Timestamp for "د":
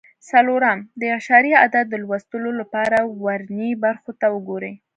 0.99-1.01, 1.89-1.95